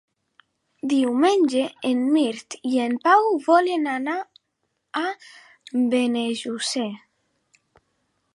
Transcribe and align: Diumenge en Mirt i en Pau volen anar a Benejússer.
Diumenge 0.93 1.61
en 1.89 2.01
Mirt 2.15 2.57
i 2.69 2.81
en 2.85 2.97
Pau 3.05 3.29
volen 3.49 3.85
anar 3.93 4.17
a 5.03 5.05
Benejússer. 5.95 6.89